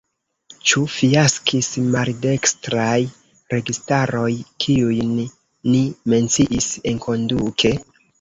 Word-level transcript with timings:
Ĉu 0.69 0.81
fiaskis 0.91 1.67
maldekstraj 1.95 2.95
registaroj, 3.55 4.29
kiujn 4.65 5.13
ni 5.73 5.83
menciis 6.15 6.71
enkonduke? 6.95 7.73